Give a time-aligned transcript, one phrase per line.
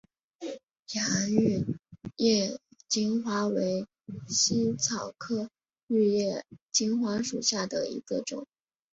[0.95, 1.77] 洋玉
[2.17, 2.57] 叶
[2.89, 3.85] 金花为
[4.27, 5.47] 茜草科
[5.85, 8.47] 玉叶金花属下的一个种。